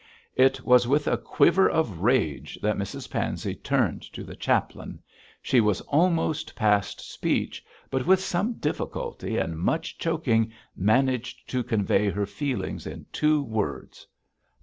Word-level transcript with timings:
It 0.35 0.61
was 0.65 0.87
with 0.87 1.07
a 1.07 1.15
quiver 1.15 1.69
of 1.69 1.99
rage 1.99 2.57
that 2.63 2.75
Mrs 2.75 3.07
Pansey 3.07 3.53
turned 3.53 4.01
to 4.13 4.23
the 4.23 4.35
chaplain. 4.35 4.99
She 5.43 5.61
was 5.61 5.79
almost 5.81 6.55
past 6.55 6.99
speech, 6.99 7.63
but 7.91 8.07
with 8.07 8.19
some 8.19 8.53
difficulty 8.53 9.37
and 9.37 9.59
much 9.59 9.99
choking 9.99 10.53
managed 10.75 11.47
to 11.51 11.61
convey 11.63 12.09
her 12.09 12.25
feelings 12.25 12.87
in 12.87 13.05
two 13.13 13.43
words. 13.43 14.07